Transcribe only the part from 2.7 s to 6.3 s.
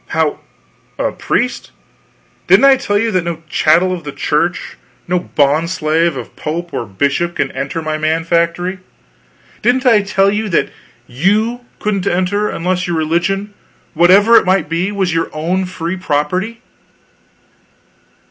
tell you that no chattel of the Church, no bond slave